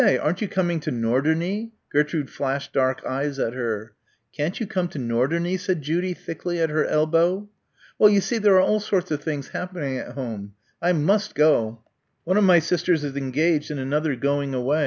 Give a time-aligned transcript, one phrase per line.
[0.01, 3.93] Aren't you coming to Norderney?" Gertrude flashed dark eyes at her.
[4.35, 7.49] "Can't you come to Norderney?" said Judy thickly, at her elbow.
[7.99, 10.55] "Well, you see there are all sorts of things happening at home.
[10.81, 11.83] I must go.
[12.23, 14.79] One of my sisters is engaged and another going away.